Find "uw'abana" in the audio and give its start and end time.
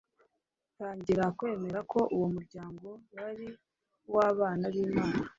4.09-4.65